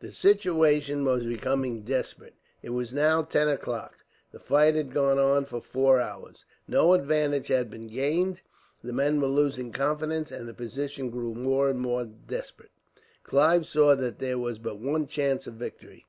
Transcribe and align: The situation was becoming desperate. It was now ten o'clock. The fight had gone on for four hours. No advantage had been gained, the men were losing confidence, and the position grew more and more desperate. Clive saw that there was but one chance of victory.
The 0.00 0.10
situation 0.10 1.04
was 1.04 1.22
becoming 1.24 1.82
desperate. 1.82 2.34
It 2.60 2.70
was 2.70 2.92
now 2.92 3.22
ten 3.22 3.46
o'clock. 3.46 3.98
The 4.32 4.40
fight 4.40 4.74
had 4.74 4.92
gone 4.92 5.16
on 5.20 5.44
for 5.44 5.60
four 5.60 6.00
hours. 6.00 6.44
No 6.66 6.92
advantage 6.92 7.46
had 7.46 7.70
been 7.70 7.86
gained, 7.86 8.40
the 8.82 8.92
men 8.92 9.20
were 9.20 9.28
losing 9.28 9.70
confidence, 9.70 10.32
and 10.32 10.48
the 10.48 10.54
position 10.54 11.08
grew 11.08 11.36
more 11.36 11.70
and 11.70 11.78
more 11.78 12.04
desperate. 12.04 12.72
Clive 13.22 13.64
saw 13.64 13.94
that 13.94 14.18
there 14.18 14.38
was 14.40 14.58
but 14.58 14.80
one 14.80 15.06
chance 15.06 15.46
of 15.46 15.54
victory. 15.54 16.04